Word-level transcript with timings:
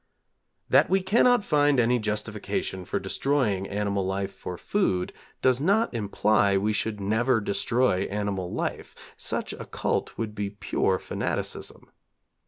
That 0.67 0.89
we 0.89 1.03
cannot 1.03 1.45
find 1.45 1.79
any 1.79 1.99
justification 1.99 2.85
for 2.85 2.97
destroying 2.99 3.67
animal 3.67 4.03
life 4.03 4.33
for 4.33 4.57
food 4.57 5.13
does 5.43 5.61
not 5.61 5.93
imply 5.93 6.57
we 6.57 6.73
should 6.73 6.99
never 6.99 7.39
destroy 7.39 8.05
animal 8.05 8.51
life. 8.51 8.95
Such 9.15 9.53
a 9.53 9.65
cult 9.65 10.17
would 10.17 10.33
be 10.33 10.49
pure 10.49 10.97
fanaticism. 10.97 11.91